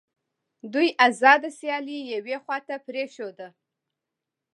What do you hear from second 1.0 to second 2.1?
آزاده سیالي